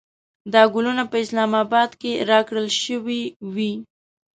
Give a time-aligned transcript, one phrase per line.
[0.53, 3.21] دا ګلونه په اسلام اباد کې راکړل شوې
[3.53, 3.73] وې.